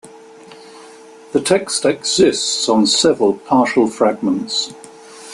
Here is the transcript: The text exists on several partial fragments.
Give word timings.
The 1.31 1.39
text 1.39 1.85
exists 1.85 2.67
on 2.67 2.87
several 2.87 3.35
partial 3.35 3.87
fragments. 3.87 4.73